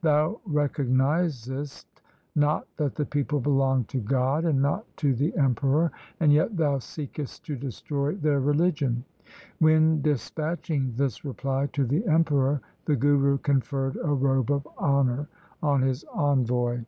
[0.00, 1.84] Thou recognizest
[2.34, 6.78] not that the people belong to God and not to the emperor, and yet thou
[6.78, 9.04] seekest to destroy their religion.'
[9.58, 15.28] When dispatching this reply to the emperor the Guru conferred a robe of honour
[15.62, 16.84] on his envoy.